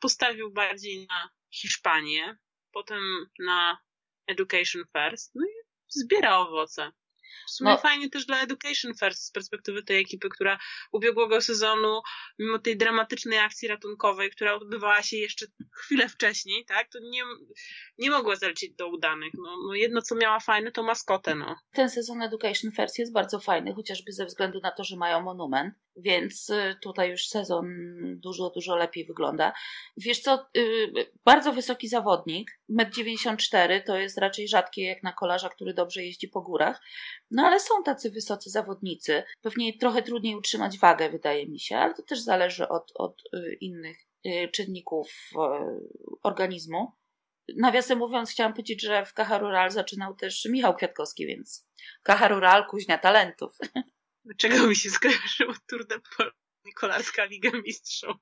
[0.00, 2.36] postawił bardziej na Hiszpanię,
[2.72, 3.78] potem na
[4.26, 5.52] Education First, no i
[5.88, 6.92] zbiera owoce.
[7.48, 7.78] W sumie no.
[7.78, 10.58] fajnie też dla Education First z perspektywy tej ekipy, która
[10.92, 12.00] ubiegłego sezonu,
[12.38, 17.22] mimo tej dramatycznej akcji ratunkowej, która odbywała się jeszcze chwilę wcześniej, tak, to nie,
[17.98, 19.32] nie mogła zalecieć do udanych.
[19.34, 21.56] No, no jedno, co miała fajne, to maskotę, no.
[21.72, 25.74] Ten sezon Education First jest bardzo fajny, chociażby ze względu na to, że mają monument,
[25.96, 27.66] więc y, tutaj już sezon
[28.20, 29.52] dużo, dużo lepiej wygląda.
[29.96, 30.92] Wiesz co, y,
[31.24, 36.28] bardzo wysoki zawodnik, 1,94 m to jest raczej rzadkie jak na kolarza, który dobrze jeździ
[36.28, 36.80] po górach,
[37.30, 39.22] no ale są tacy wysocy zawodnicy.
[39.40, 43.54] Pewnie trochę trudniej utrzymać wagę, wydaje mi się, ale to też zależy od, od y,
[43.60, 43.96] innych
[44.52, 45.30] czynników
[46.22, 46.92] organizmu.
[47.56, 51.66] Nawiasem mówiąc, chciałam powiedzieć, że w Kaha Rural zaczynał też Michał Kwiatkowski, więc
[52.02, 53.58] Kaha Rural, kuźnia talentów.
[54.24, 56.32] Dlaczego mi się skojarzyło Tour de Pol
[56.74, 58.16] Kolarska Liga Mistrzów?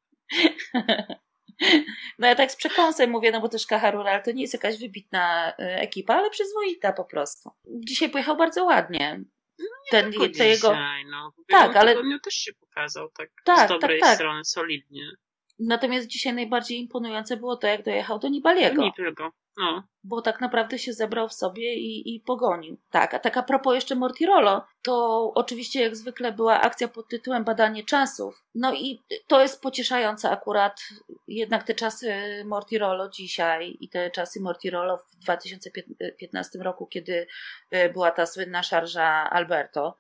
[2.19, 4.79] No ja tak z przekąsem mówię, no bo też Kaha Rural to nie jest jakaś
[4.79, 7.51] wybitna e, ekipa, ale przyzwoita po prostu.
[7.67, 9.25] Dzisiaj pojechał bardzo ładnie.
[9.59, 10.77] No Ten, te dzisiaj, jego...
[11.11, 11.31] no.
[11.31, 14.19] W tak, ale też się pokazał tak, tak z dobrej tak, tak.
[14.19, 15.11] strony, solidnie.
[15.59, 18.83] Natomiast dzisiaj najbardziej imponujące było to, jak dojechał do Nibaliego.
[18.83, 19.33] Nie tylko.
[19.59, 19.83] No.
[20.05, 22.79] Bo tak naprawdę się zebrał w sobie i, i pogonił.
[22.91, 27.45] Tak, a tak a propos jeszcze Mortirolo, to oczywiście jak zwykle była akcja pod tytułem
[27.45, 28.45] Badanie czasów.
[28.55, 30.81] No i to jest pocieszające akurat.
[31.29, 37.27] Jednak te czasy Mortirolo dzisiaj i te czasy Mortirolo w 2015 roku, kiedy
[37.71, 39.99] e, była ta słynna szarża Alberto,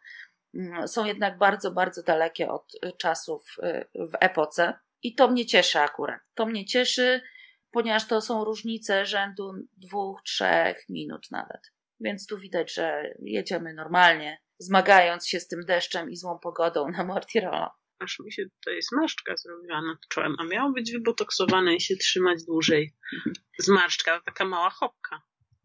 [0.55, 4.79] mm, są jednak bardzo, bardzo dalekie od czasów e, w epoce.
[5.03, 6.21] I to mnie cieszy akurat.
[6.35, 7.23] To mnie cieszy,
[7.71, 11.61] ponieważ to są różnice rzędu dwóch, trzech minut nawet.
[12.01, 17.05] Więc tu widać, że jedziemy normalnie, zmagając się z tym deszczem i złą pogodą na
[17.05, 17.71] Mortirolo.
[17.99, 22.45] Aż mi się tutaj zmarszczka zrobiła nad czołem, a miało być wybotoksowane i się trzymać
[22.45, 22.95] dłużej.
[23.67, 25.23] Zmarszczka, taka mała chopka.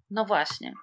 [0.10, 0.74] No właśnie.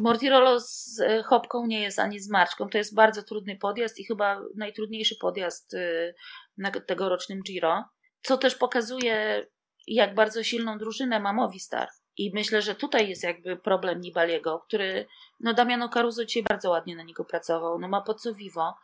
[0.00, 2.68] Mortirolo z e, hopką nie jest ani z marczką.
[2.68, 6.14] To jest bardzo trudny podjazd i chyba najtrudniejszy podjazd y,
[6.58, 7.84] na tegorocznym Giro.
[8.22, 9.46] Co też pokazuje,
[9.86, 11.88] jak bardzo silną drużynę ma Movistar.
[12.16, 15.06] I myślę, że tutaj jest jakby problem Nibaliego, który,
[15.40, 18.74] no Damiano Caruso dzisiaj bardzo ładnie na niego pracował, no ma po co vivo.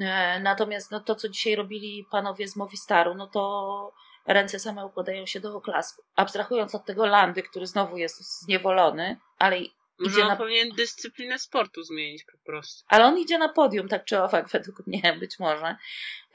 [0.00, 3.92] E, natomiast no to, co dzisiaj robili panowie z Movistaru, no to
[4.26, 6.02] ręce same układają się do oklasku.
[6.16, 9.56] Abstrahując od tego Landy, który znowu jest zniewolony, ale
[10.02, 10.36] może idzie on na...
[10.36, 12.84] powinien dyscyplinę sportu zmienić po prostu.
[12.88, 15.76] Ale on idzie na podium, tak czy owak, według mnie, być może.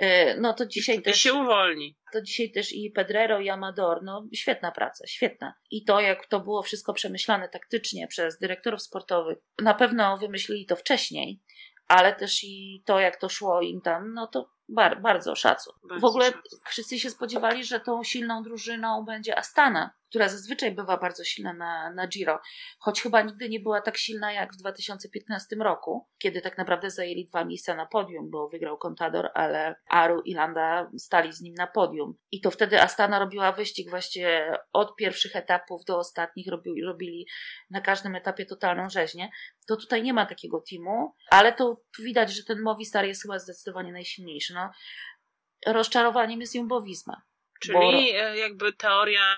[0.02, 0.06] Y,
[0.40, 1.22] no to dzisiaj też...
[1.22, 1.98] się uwolni.
[2.14, 5.54] To dzisiaj też i Pedrero, i Amador, no świetna praca, świetna.
[5.72, 10.76] I to, jak to było wszystko przemyślane taktycznie przez dyrektorów sportowych, na pewno wymyślili to
[10.76, 11.40] wcześniej,
[11.88, 15.74] ale też i to, jak to szło im tam, no to bar, bardzo szacun.
[15.84, 16.60] Bardzo w ogóle szacun.
[16.66, 21.94] wszyscy się spodziewali, że tą silną drużyną będzie Astana, która zazwyczaj bywa bardzo silna na,
[21.94, 22.40] na Giro,
[22.80, 27.28] choć chyba nigdy nie była tak silna jak w 2015 roku, kiedy tak naprawdę zajęli
[27.28, 31.68] dwa miejsca na podium, bo wygrał Contador, ale Aru i Landa stali z nim na
[31.68, 32.14] podium.
[32.32, 36.48] I to wtedy Astana robiła wyścig właśnie od pierwszych etapów do ostatnich,
[36.86, 37.28] robili,
[37.70, 39.30] na każdym etapie totalną rzeźnię.
[39.68, 43.92] To tutaj nie ma takiego teamu, ale to widać, że ten Movistar jest chyba zdecydowanie
[43.92, 44.54] najsilniejszy.
[44.54, 44.72] No,
[45.68, 47.22] rozczarowaniem jest Jumbo Visma.
[47.62, 47.94] Czyli bo...
[47.94, 49.38] E, jakby teoria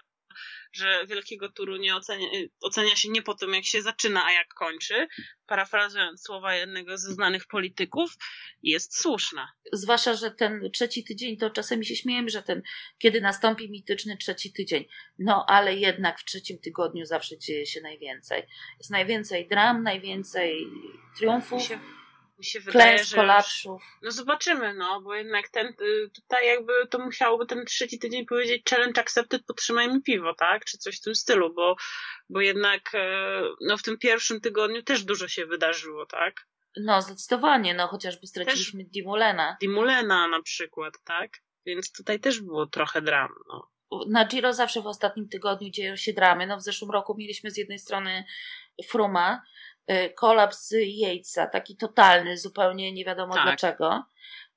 [0.71, 2.27] że wielkiego turu nie ocenia,
[2.62, 5.08] ocenia się nie po tym, jak się zaczyna, a jak kończy,
[5.47, 8.12] parafrazując słowa jednego ze znanych polityków,
[8.63, 9.51] jest słuszna.
[9.73, 12.62] Zwłaszcza, że ten trzeci tydzień, to czasami się śmiejemy, że ten,
[12.97, 14.86] kiedy nastąpi mityczny trzeci tydzień.
[15.19, 18.43] No, ale jednak w trzecim tygodniu zawsze dzieje się najwięcej.
[18.79, 20.67] Jest najwięcej dram, najwięcej
[21.17, 21.69] triumfów.
[22.39, 23.82] Mi się, wydaje, Klęsk, że kolapsów.
[23.82, 28.25] Już, no zobaczymy, no, bo jednak ten, y, tutaj jakby to musiałoby ten trzeci tydzień
[28.25, 30.65] powiedzieć challenge accepted, podtrzymaj mi piwo, tak?
[30.65, 31.75] Czy coś w tym stylu, bo,
[32.30, 36.47] bo jednak e, no w tym pierwszym tygodniu też dużo się wydarzyło, tak?
[36.78, 38.91] No, zdecydowanie, no chociażby straciliśmy też...
[38.91, 39.58] Dimulena.
[39.62, 41.32] Dimulena na przykład, tak?
[41.65, 43.69] Więc tutaj też było trochę dram, no.
[44.10, 46.47] Na Giro zawsze w ostatnim tygodniu dzieją się dramy.
[46.47, 48.25] No w zeszłym roku mieliśmy z jednej strony
[48.88, 49.41] Fruma,
[50.15, 53.43] kolaps Yatesa, taki totalny, zupełnie nie wiadomo tak.
[53.43, 54.04] dlaczego,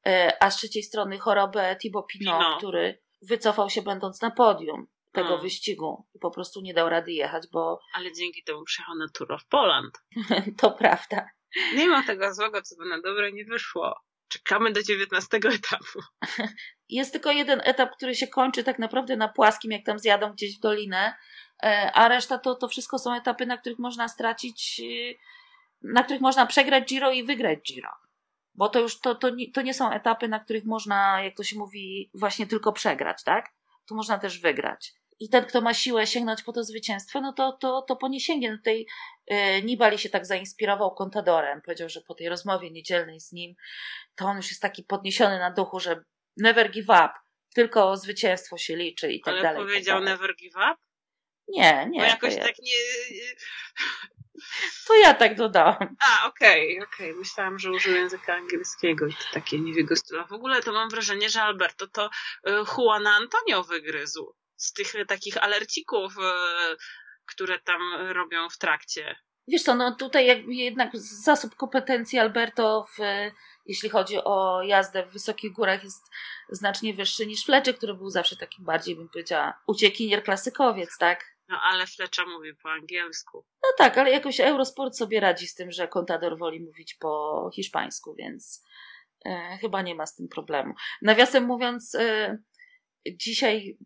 [0.07, 2.57] y, a z trzeciej strony chorobę Thibaut Pinot, Pino.
[2.59, 5.43] który wycofał się będąc na podium tego hmm.
[5.43, 7.81] wyścigu i po prostu nie dał rady jechać, bo...
[7.95, 9.99] Ale dzięki temu przyjechał na Tour of Poland.
[10.61, 11.31] to prawda.
[11.75, 13.95] Nie ma tego złego, co by na dobre nie wyszło.
[14.33, 16.01] Czekamy do 19 etapu.
[16.89, 20.59] Jest tylko jeden etap, który się kończy tak naprawdę na płaskim, jak tam zjadą gdzieś
[20.59, 21.15] w dolinę,
[21.63, 25.15] e, a reszta to, to wszystko są etapy, na których można stracić, e,
[25.83, 27.91] na których można przegrać Giro i wygrać Giro.
[28.55, 31.59] Bo to już to, to, to nie są etapy, na których można, jak to się
[31.59, 33.51] mówi, właśnie tylko przegrać, tak?
[33.89, 37.53] Tu można też wygrać i ten, kto ma siłę sięgnąć po to zwycięstwo, no to,
[37.53, 38.51] to, to po nie sięgnie.
[38.51, 38.87] No tutaj
[39.27, 41.63] e, Nibali się tak zainspirował Contadorem.
[41.63, 43.55] Powiedział, że po tej rozmowie niedzielnej z nim,
[44.15, 46.05] to on już jest taki podniesiony na duchu, że
[46.37, 47.11] never give up,
[47.55, 49.57] tylko zwycięstwo się liczy i tak Ale dalej.
[49.57, 50.75] Ale powiedział tak never give up?
[51.49, 52.01] Nie, nie.
[52.01, 52.43] Bo jakoś ja...
[52.43, 52.75] tak nie...
[54.87, 55.97] To ja tak dodałam.
[56.01, 57.11] A, okej, okay, okej.
[57.11, 57.19] Okay.
[57.19, 60.27] Myślałam, że użył języka angielskiego i to takie nie w jego stylu.
[60.27, 62.11] W ogóle to mam wrażenie, że Alberto to
[62.47, 66.77] e, Juana Antonio wygryzł z tych takich alercików, e,
[67.27, 69.17] które tam robią w trakcie.
[69.49, 73.03] Wiesz co, no tutaj jednak zasób kompetencji Alberto, w,
[73.67, 76.11] jeśli chodzi o jazdę w wysokich górach jest
[76.51, 81.33] znacznie wyższy niż Flecze, który był zawsze taki bardziej, bym powiedziała, uciekinier klasykowiec, tak?
[81.49, 83.45] No ale Flecza mówi po angielsku.
[83.63, 88.15] No tak, ale jakoś Eurosport sobie radzi z tym, że Contador woli mówić po hiszpańsku,
[88.15, 88.65] więc
[89.25, 90.75] e, chyba nie ma z tym problemu.
[91.03, 92.39] Nawiasem mówiąc, e,
[93.07, 93.79] dzisiaj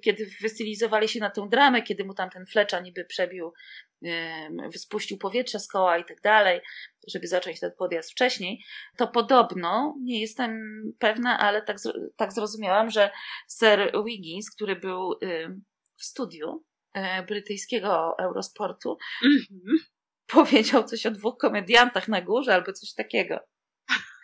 [0.00, 3.52] kiedy wystylizowali się na tę dramę, kiedy mu tam ten flecza niby przebił,
[4.74, 6.60] spuścił powietrze z koła i tak dalej,
[7.08, 8.64] żeby zacząć ten podjazd wcześniej,
[8.96, 11.76] to podobno, nie jestem pewna, ale tak,
[12.16, 13.10] tak zrozumiałam, że
[13.58, 15.14] Sir Wiggins, który był
[15.96, 19.84] w studiu e, brytyjskiego Eurosportu, mm -hmm.
[20.26, 23.40] powiedział coś o dwóch komediantach na górze albo coś takiego.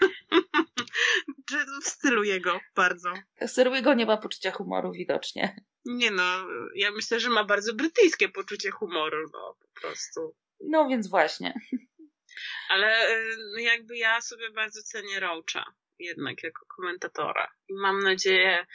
[1.85, 3.13] w stylu jego bardzo.
[3.47, 5.57] Stylu jego nie ma poczucia humoru widocznie.
[5.85, 10.37] Nie no, ja myślę, że ma bardzo brytyjskie poczucie humoru, no po prostu.
[10.61, 11.55] No więc właśnie.
[12.69, 13.21] Ale
[13.53, 15.65] no jakby ja sobie bardzo cenię Roacha
[15.99, 17.49] jednak jako komentatora.
[17.69, 18.67] I mam nadzieję,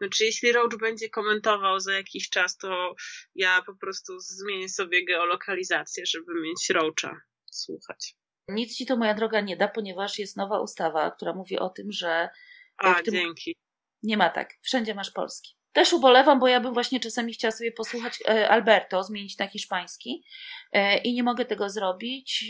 [0.00, 2.94] znaczy jeśli Roach będzie komentował za jakiś czas, to
[3.34, 8.16] ja po prostu zmienię sobie geolokalizację, żeby mieć Roacha słuchać.
[8.48, 11.92] Nic ci to, moja droga, nie da, ponieważ jest nowa ustawa, która mówi o tym,
[11.92, 12.28] że.
[12.76, 13.14] A, tym...
[13.14, 13.56] dzięki.
[14.02, 14.54] Nie ma tak.
[14.62, 15.56] Wszędzie masz polski.
[15.72, 20.24] Też ubolewam, bo ja bym właśnie czasami chciała sobie posłuchać e, Alberto, zmienić na hiszpański
[20.72, 22.44] e, i nie mogę tego zrobić,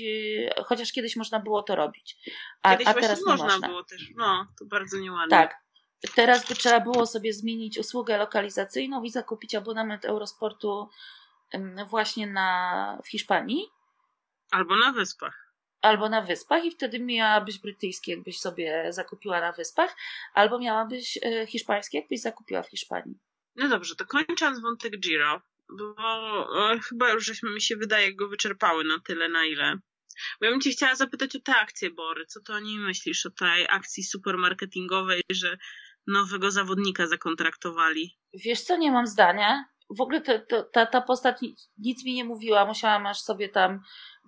[0.58, 2.16] e, chociaż kiedyś można było to robić.
[2.62, 4.10] A, kiedyś a teraz nie można, można było też.
[4.16, 5.30] No, to bardzo nieładnie.
[5.30, 5.56] Tak.
[6.14, 10.88] Teraz by trzeba było sobie zmienić usługę lokalizacyjną i zakupić abonament Eurosportu
[11.86, 13.68] właśnie na, w Hiszpanii.
[14.50, 15.43] Albo na Wyspach
[15.84, 19.96] albo na wyspach i wtedy miałabyś brytyjski, jakbyś sobie zakupiła na wyspach,
[20.34, 23.18] albo miałabyś e, hiszpański, jakbyś zakupiła w Hiszpanii.
[23.56, 25.94] No dobrze, to kończąc wątek Giro, bo
[26.72, 29.78] e, chyba już żeśmy mi się wydaje go wyczerpały na tyle, na ile.
[30.40, 32.26] Bo ja bym cię chciała zapytać o te akcje, Bory.
[32.26, 33.26] Co to o niej myślisz?
[33.26, 35.58] O tej akcji supermarketingowej, że
[36.06, 38.18] nowego zawodnika zakontraktowali?
[38.34, 39.64] Wiesz co, nie mam zdania.
[39.90, 41.36] W ogóle to, to, ta, ta postać
[41.78, 42.66] nic mi nie mówiła.
[42.66, 43.80] Musiałam aż sobie tam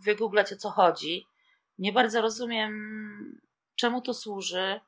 [0.04, 1.26] wygooglać o co chodzi.
[1.78, 3.40] Nie bardzo rozumiem,
[3.76, 4.80] czemu to służy.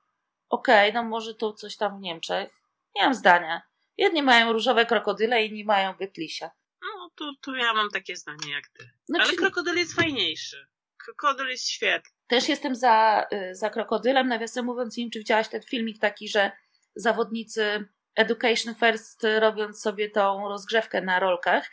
[0.49, 2.51] Okej, okay, no może to coś tam w Niemczech.
[2.97, 3.63] Nie mam zdania.
[3.97, 6.51] Jedni mają różowe krokodyle, inni mają Getlisia.
[6.83, 8.91] No, to, to ja mam takie zdanie jak ty.
[9.05, 9.29] Znaczy...
[9.29, 10.67] Ale krokodyl jest fajniejszy.
[11.05, 12.11] Krokodyl jest świetny.
[12.27, 14.29] Też jestem za, y, za krokodylem.
[14.29, 16.53] Nawiasem mówiąc, nie wiem, czy widziałaś ten filmik taki, że
[16.95, 21.71] zawodnicy Education First robiąc sobie tą rozgrzewkę na rolkach,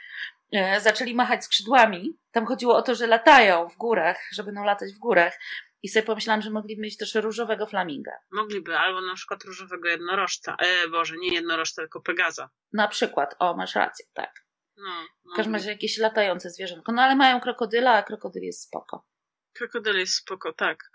[0.80, 2.18] zaczęli machać skrzydłami.
[2.32, 5.40] Tam chodziło o to, że latają w górach, że będą latać w górach.
[5.84, 8.12] I sobie pomyślałam, że mogliby mieć też różowego flaminga.
[8.32, 10.56] Mogliby, albo na przykład różowego jednorożca.
[10.60, 12.50] E, Boże, nie jednorożca, tylko Pegaza.
[12.74, 14.46] Na przykład, o, masz rację, tak.
[14.78, 14.92] No,
[15.34, 16.92] w każdym razie jakieś latające zwierzętko.
[16.92, 19.06] No ale mają krokodyla, a krokodyl jest spoko.
[19.54, 20.92] Krokodyl jest spoko, tak.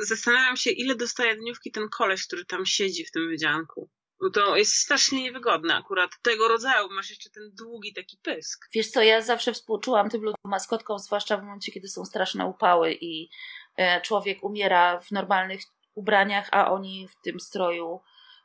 [0.00, 3.90] Zastanawiam się, ile dostaje dniówki ten koleś, który tam siedzi w tym wydzianku.
[4.32, 6.88] To jest strasznie niewygodne akurat tego rodzaju.
[6.90, 8.68] Masz jeszcze ten długi taki pysk.
[8.72, 12.92] Wiesz co, ja zawsze współczułam tym ludziom maskotkom, zwłaszcza w momencie, kiedy są straszne upały
[13.00, 13.30] i
[13.76, 15.60] e, człowiek umiera w normalnych
[15.94, 18.00] ubraniach, a oni w tym stroju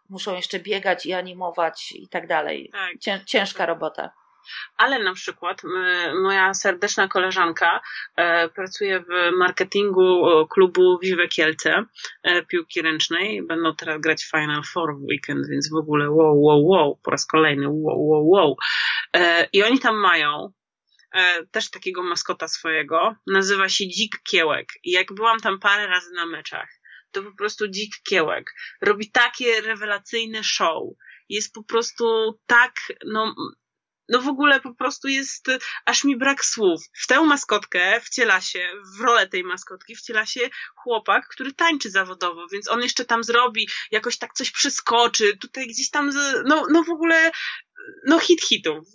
[0.09, 2.69] muszą jeszcze biegać i animować i tak dalej.
[2.71, 2.97] Tak.
[2.99, 4.11] Cię, ciężka robota.
[4.77, 5.61] Ale na przykład
[6.21, 7.81] moja serdeczna koleżanka
[8.15, 11.85] e, pracuje w marketingu klubu Vive Kielce
[12.23, 13.43] e, piłki ręcznej.
[13.43, 17.25] Będą teraz grać Final Four w weekend, więc w ogóle wow, wow, wow, po raz
[17.25, 18.55] kolejny wow, wow, wow.
[19.15, 20.53] E, I oni tam mają
[21.51, 23.15] też takiego maskota swojego.
[23.27, 24.67] Nazywa się Dzik Kiełek.
[24.83, 26.69] I jak byłam tam parę razy na meczach,
[27.11, 30.83] to po prostu Dzik Kiełek robi takie rewelacyjne show.
[31.29, 32.05] Jest po prostu
[32.45, 32.73] tak,
[33.05, 33.35] no,
[34.11, 35.47] no w ogóle po prostu jest,
[35.85, 36.81] aż mi brak słów.
[36.93, 42.47] W tę maskotkę wciela się, w rolę tej maskotki wciela się chłopak, który tańczy zawodowo,
[42.47, 46.11] więc on jeszcze tam zrobi, jakoś tak coś przeskoczy, tutaj gdzieś tam,
[46.45, 47.31] no, no w ogóle,
[48.07, 48.87] no hit hitów.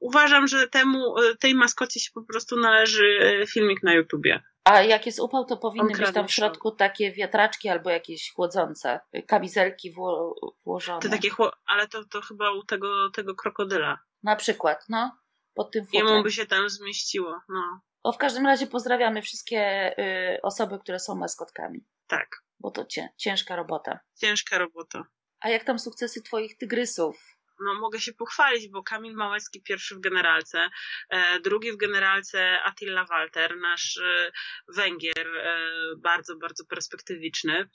[0.00, 4.42] Uważam, że temu, tej maskocie się po prostu należy e, filmik na YouTubie.
[4.64, 9.00] A jak jest upał, to powinny być tam w środku takie wiatraczki albo jakieś chłodzące,
[9.26, 10.34] kamizelki wło
[10.64, 11.00] włożone.
[11.00, 11.30] To takie,
[11.66, 13.98] ale to, to chyba u tego, tego krokodyla.
[14.24, 15.18] Na przykład, no.
[15.54, 16.06] Pod tym futrem.
[16.06, 17.80] Jemu by się tam zmieściło, no.
[18.02, 21.86] O, w każdym razie pozdrawiamy wszystkie y, osoby, które są maskotkami.
[22.06, 22.28] Tak.
[22.60, 24.00] Bo to cię, ciężka robota.
[24.14, 25.04] Ciężka robota.
[25.40, 27.33] A jak tam sukcesy twoich tygrysów?
[27.64, 30.70] No, mogę się pochwalić, bo Kamil Małecki pierwszy w generalce,
[31.08, 34.32] e, drugi w generalce Attila Walter, nasz e,
[34.68, 37.68] Węgier, e, bardzo, bardzo perspektywiczny.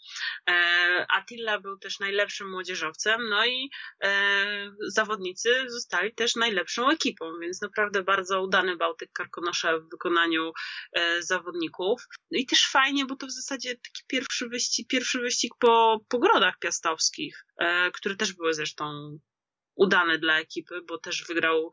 [1.09, 3.69] Attila był też najlepszym młodzieżowcem, no i
[4.87, 10.51] zawodnicy zostali też najlepszą ekipą, więc naprawdę bardzo udany Bałtyk Karkonosza w wykonaniu
[11.19, 12.01] zawodników.
[12.31, 16.59] No i też fajnie, bo to w zasadzie taki pierwszy wyścig, pierwszy wyścig po pogrodach
[16.59, 17.45] piastowskich,
[17.93, 19.19] które też były zresztą
[19.79, 21.71] udane dla ekipy, bo też wygrał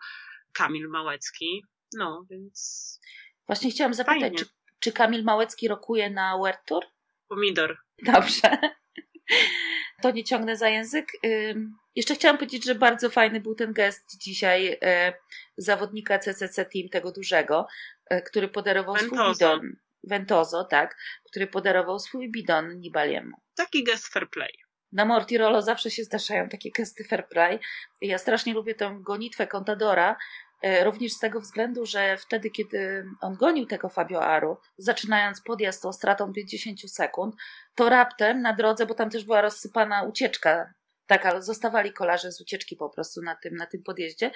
[0.53, 1.65] Kamil Małecki.
[1.93, 3.01] No, więc.
[3.47, 4.45] Właśnie chciałam zapytać, czy,
[4.79, 6.85] czy, Kamil Małecki rokuje na World Tour?
[7.29, 7.79] Pomidor.
[8.03, 8.59] Dobrze.
[10.03, 11.13] To nie ciągnę za język.
[11.95, 14.79] Jeszcze chciałam powiedzieć, że bardzo fajny był ten gest dzisiaj y,
[15.57, 17.67] zawodnika CCC Team, tego dużego,
[18.13, 19.23] y, który podarował Ventoso.
[19.23, 19.77] swój bidon.
[20.05, 20.97] Ventozo, tak,
[21.31, 23.37] który podarował swój bidon Nibaliemu.
[23.55, 24.66] Taki gest fair play
[24.97, 27.59] na Mortirolo zawsze się zdarzają takie gesty fair play.
[28.01, 30.17] Ja strasznie lubię tę gonitwę Contadora,
[30.63, 35.83] e, również z tego względu, że wtedy, kiedy on gonił tego Fabio Aru, zaczynając podjazd
[35.83, 37.35] tą stratą 50 sekund,
[37.75, 40.75] to raptem na drodze, bo tam też była rozsypana ucieczka,
[41.07, 44.31] tak, ale zostawali kolarze z ucieczki po prostu na tym, na tym podjeździe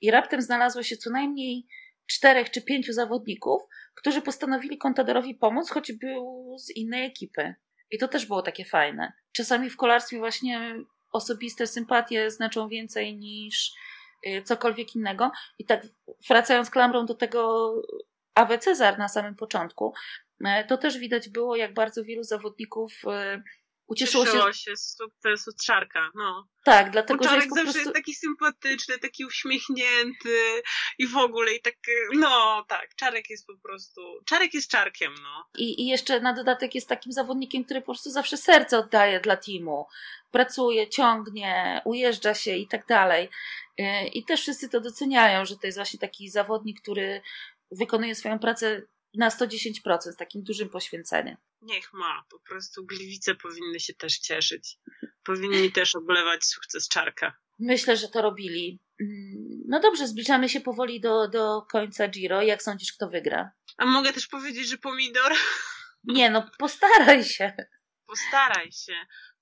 [0.00, 1.66] i raptem znalazło się co najmniej
[2.06, 3.62] czterech czy pięciu zawodników,
[3.94, 7.54] którzy postanowili Contadorowi pomóc, choć był z innej ekipy.
[7.94, 9.12] I to też było takie fajne.
[9.32, 10.74] Czasami w kolarstwie właśnie
[11.12, 13.72] osobiste sympatie znaczą więcej niż
[14.26, 15.30] y, cokolwiek innego.
[15.58, 15.82] I tak
[16.28, 17.72] wracając klamrą do tego
[18.34, 19.94] Awe Cezar na samym początku,
[20.40, 23.42] y, to też widać było, jak bardzo wielu zawodników y,
[23.86, 26.48] Ucieszyło, Cieszyło się, się z sukcesu Czarka, no.
[26.64, 27.78] Tak, dlatego, że jest zawsze prostu...
[27.78, 30.62] jest taki sympatyczny, taki uśmiechnięty
[30.98, 31.74] i w ogóle i tak,
[32.14, 35.48] no tak, Czarek jest po prostu, Czarek jest Czarkiem, no.
[35.58, 39.36] I, I jeszcze na dodatek jest takim zawodnikiem, który po prostu zawsze serce oddaje dla
[39.36, 39.86] teamu.
[40.30, 43.28] Pracuje, ciągnie, ujeżdża się i tak dalej.
[43.80, 47.20] Y, I też wszyscy to doceniają, że to jest właśnie taki zawodnik, który
[47.70, 48.82] wykonuje swoją pracę
[49.14, 51.36] na 110% z takim dużym poświęceniem.
[51.64, 54.76] Niech ma, po prostu Gliwice powinny się też cieszyć.
[55.24, 57.36] Powinni też oblewać sukces Czarka.
[57.58, 58.80] Myślę, że to robili.
[59.00, 62.42] Mm, no dobrze, zbliżamy się powoli do, do końca Giro.
[62.42, 63.52] Jak sądzisz, kto wygra?
[63.76, 65.32] A mogę też powiedzieć, że pomidor?
[66.04, 67.52] Nie, no postaraj się.
[68.06, 68.94] Postaraj się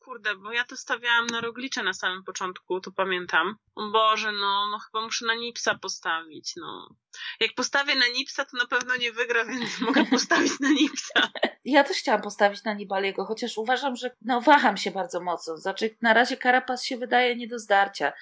[0.04, 3.56] kurde, bo ja to stawiałam na Roglicze na samym początku, to pamiętam.
[3.74, 6.96] O Boże, no, no chyba muszę na Nipsa postawić, no.
[7.40, 11.30] Jak postawię na Nipsa, to na pewno nie wygra, więc mogę postawić na Nipsa.
[11.64, 15.56] Ja też chciałam postawić na Nibaliego, chociaż uważam, że no waham się bardzo mocno.
[15.56, 18.12] Znaczy, na razie Karapas się wydaje nie do zdarcia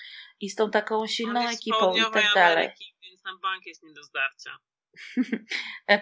[0.40, 2.64] i z tą taką silną ekipą i tak dalej.
[2.64, 4.59] Ameryki, więc na bank jest nie do zdarcia.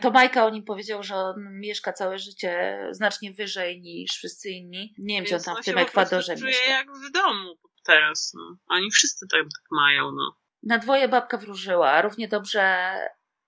[0.00, 4.94] To Majka o nim powiedział, że on mieszka całe życie znacznie wyżej niż wszyscy inni.
[4.98, 6.48] Nie wiem, gdzie on tam w tym Ekwadorze mieszka.
[6.48, 8.32] czuje jak w domu teraz.
[8.34, 8.56] No.
[8.68, 10.12] Oni wszyscy tak, tak mają.
[10.12, 10.36] No.
[10.62, 12.94] Na dwoje babka wróżyła, równie dobrze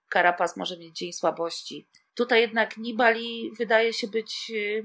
[0.09, 1.89] Karapas może mieć dzień słabości.
[2.15, 4.83] Tutaj jednak Nibali wydaje się być y,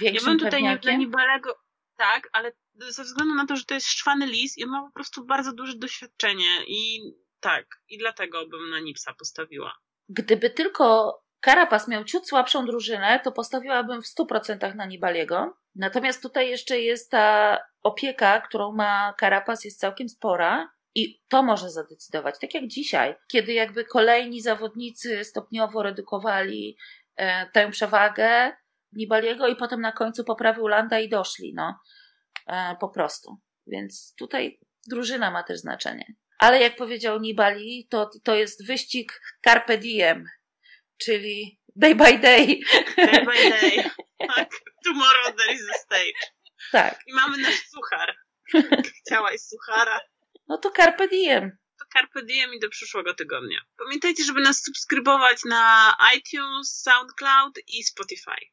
[0.00, 0.90] większym Ja bym tutaj pewniakiem.
[0.90, 1.54] nie Nibalego,
[1.96, 4.92] tak, ale ze względu na to, że to jest szczwany lis i on ma po
[4.92, 7.00] prostu bardzo duże doświadczenie i
[7.40, 9.78] tak, i dlatego bym na Nipsa postawiła.
[10.08, 15.56] Gdyby tylko Karapas miał ciut słabszą drużynę, to postawiłabym w 100% na Nibaliego.
[15.74, 20.72] Natomiast tutaj jeszcze jest ta opieka, którą ma Karapas, jest całkiem spora.
[20.94, 22.38] I to może zadecydować.
[22.40, 26.76] Tak jak dzisiaj, kiedy jakby kolejni zawodnicy stopniowo redukowali
[27.16, 28.52] e, tę przewagę,
[28.92, 31.78] Nibaliego i potem na końcu poprawił Landa i doszli, no.
[32.46, 33.36] E, po prostu.
[33.66, 36.14] Więc tutaj drużyna ma też znaczenie.
[36.38, 40.24] Ale jak powiedział Nibali, to, to jest wyścig carpe diem,
[40.98, 42.60] czyli day by day.
[42.96, 43.90] Day by day.
[44.36, 44.50] Tak.
[44.84, 46.32] Tomorrow there is a stage.
[46.72, 47.00] Tak.
[47.06, 48.16] I mamy nasz suchar.
[49.00, 50.00] Chciałaś suchara.
[50.48, 51.58] No to carpe diem.
[51.78, 53.60] To carpe diem i do przyszłego tygodnia.
[53.78, 58.50] Pamiętajcie, żeby nas subskrybować na iTunes, SoundCloud i Spotify.